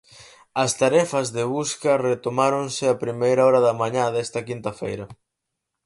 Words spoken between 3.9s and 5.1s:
desta quinta feira.